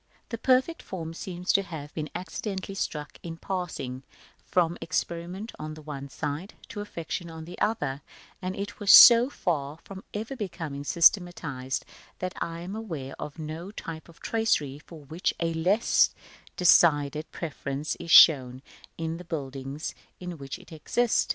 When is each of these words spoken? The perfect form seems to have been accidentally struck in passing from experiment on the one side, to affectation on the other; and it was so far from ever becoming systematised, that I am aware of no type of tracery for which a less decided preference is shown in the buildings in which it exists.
The 0.29 0.37
perfect 0.39 0.81
form 0.81 1.13
seems 1.13 1.53
to 1.53 1.61
have 1.61 1.93
been 1.93 2.09
accidentally 2.15 2.73
struck 2.73 3.19
in 3.21 3.37
passing 3.37 4.01
from 4.43 4.75
experiment 4.81 5.51
on 5.59 5.75
the 5.75 5.81
one 5.83 6.09
side, 6.09 6.55
to 6.69 6.81
affectation 6.81 7.29
on 7.29 7.45
the 7.45 7.59
other; 7.59 8.01
and 8.41 8.55
it 8.55 8.79
was 8.79 8.91
so 8.91 9.29
far 9.29 9.77
from 9.83 10.03
ever 10.11 10.35
becoming 10.35 10.83
systematised, 10.83 11.85
that 12.17 12.33
I 12.41 12.61
am 12.61 12.75
aware 12.75 13.13
of 13.21 13.37
no 13.37 13.69
type 13.69 14.09
of 14.09 14.19
tracery 14.21 14.79
for 14.79 15.03
which 15.03 15.35
a 15.39 15.53
less 15.53 16.09
decided 16.57 17.31
preference 17.31 17.95
is 17.97 18.09
shown 18.09 18.63
in 18.97 19.17
the 19.17 19.23
buildings 19.23 19.93
in 20.19 20.39
which 20.39 20.57
it 20.57 20.71
exists. 20.71 21.27